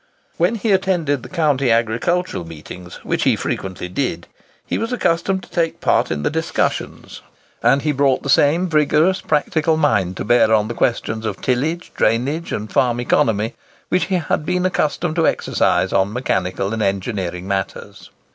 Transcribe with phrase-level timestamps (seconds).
[0.37, 4.25] When he attended the county agricultural meetings, which he frequently did,
[4.65, 7.21] he was accustomed to take part in the discussions,
[7.61, 12.51] and he brought the same vigorous practical mind to bear upon questions of tillage, drainage,
[12.51, 13.53] and farm economy,
[13.89, 18.09] which he had been accustomed to exercise on mechanical and engineering matters.